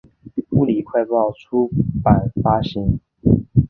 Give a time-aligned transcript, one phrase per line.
[0.49, 1.69] 物理快报出
[2.03, 2.99] 版发行。